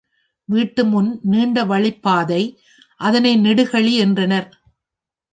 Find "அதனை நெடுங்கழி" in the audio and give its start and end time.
2.99-3.93